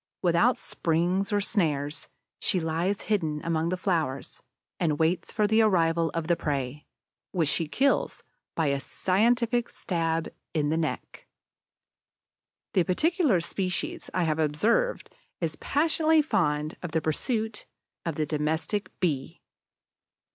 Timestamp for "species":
13.41-14.09